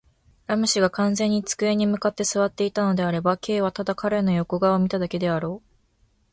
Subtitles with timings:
[0.47, 5.67] ラム氏が完全に机に向って坐っていたのであれば、Ｋ はただ彼の横顔を見ただけであろう。